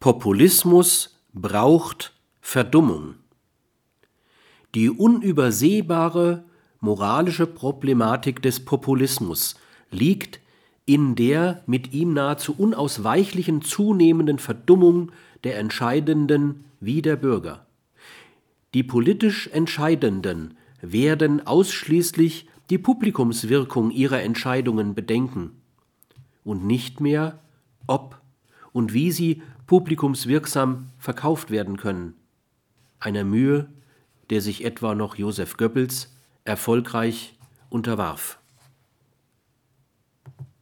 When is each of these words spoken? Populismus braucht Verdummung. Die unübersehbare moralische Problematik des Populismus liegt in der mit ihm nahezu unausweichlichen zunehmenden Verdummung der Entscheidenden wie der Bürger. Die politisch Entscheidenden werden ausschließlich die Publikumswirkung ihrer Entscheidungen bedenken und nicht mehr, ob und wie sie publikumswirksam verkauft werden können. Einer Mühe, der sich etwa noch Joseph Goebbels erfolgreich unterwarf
Populismus 0.00 1.18
braucht 1.32 2.12
Verdummung. 2.40 3.16
Die 4.76 4.90
unübersehbare 4.90 6.44
moralische 6.78 7.48
Problematik 7.48 8.40
des 8.40 8.64
Populismus 8.64 9.56
liegt 9.90 10.38
in 10.86 11.16
der 11.16 11.64
mit 11.66 11.92
ihm 11.92 12.12
nahezu 12.12 12.54
unausweichlichen 12.56 13.60
zunehmenden 13.62 14.38
Verdummung 14.38 15.10
der 15.42 15.58
Entscheidenden 15.58 16.66
wie 16.78 17.02
der 17.02 17.16
Bürger. 17.16 17.66
Die 18.74 18.84
politisch 18.84 19.48
Entscheidenden 19.48 20.56
werden 20.80 21.44
ausschließlich 21.44 22.48
die 22.70 22.78
Publikumswirkung 22.78 23.90
ihrer 23.90 24.22
Entscheidungen 24.22 24.94
bedenken 24.94 25.60
und 26.44 26.64
nicht 26.64 27.00
mehr, 27.00 27.40
ob 27.88 28.20
und 28.78 28.92
wie 28.92 29.10
sie 29.10 29.42
publikumswirksam 29.66 30.90
verkauft 30.98 31.50
werden 31.50 31.78
können. 31.78 32.14
Einer 33.00 33.24
Mühe, 33.24 33.68
der 34.30 34.40
sich 34.40 34.64
etwa 34.64 34.94
noch 34.94 35.16
Joseph 35.16 35.56
Goebbels 35.56 36.14
erfolgreich 36.44 37.36
unterwarf 37.70 38.37